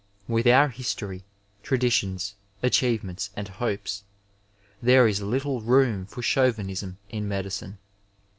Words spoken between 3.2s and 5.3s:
and Hopes, there is